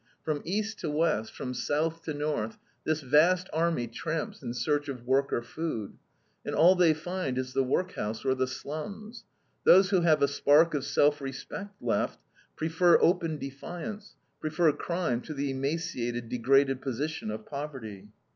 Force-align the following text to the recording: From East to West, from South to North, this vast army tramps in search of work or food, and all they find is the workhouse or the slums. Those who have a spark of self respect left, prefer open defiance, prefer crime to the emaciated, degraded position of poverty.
From 0.23 0.41
East 0.43 0.79
to 0.79 0.89
West, 0.89 1.31
from 1.31 1.53
South 1.53 2.01
to 2.05 2.13
North, 2.15 2.57
this 2.85 3.01
vast 3.01 3.47
army 3.53 3.85
tramps 3.85 4.41
in 4.41 4.55
search 4.55 4.89
of 4.89 5.05
work 5.05 5.31
or 5.31 5.43
food, 5.43 5.93
and 6.43 6.55
all 6.55 6.73
they 6.73 6.95
find 6.95 7.37
is 7.37 7.53
the 7.53 7.61
workhouse 7.63 8.25
or 8.25 8.33
the 8.33 8.47
slums. 8.47 9.25
Those 9.63 9.91
who 9.91 10.01
have 10.01 10.23
a 10.23 10.27
spark 10.27 10.73
of 10.73 10.85
self 10.85 11.21
respect 11.21 11.79
left, 11.79 12.17
prefer 12.55 12.99
open 12.99 13.37
defiance, 13.37 14.15
prefer 14.39 14.71
crime 14.71 15.21
to 15.21 15.35
the 15.35 15.51
emaciated, 15.51 16.29
degraded 16.29 16.81
position 16.81 17.29
of 17.29 17.45
poverty. 17.45 18.07